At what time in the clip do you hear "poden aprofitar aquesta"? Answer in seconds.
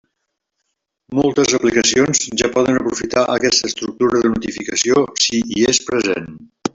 2.57-3.69